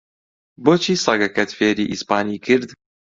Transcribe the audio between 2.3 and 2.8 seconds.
کرد؟